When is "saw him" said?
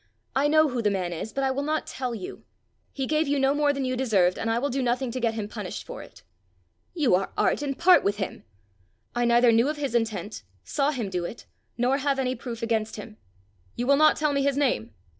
10.63-11.11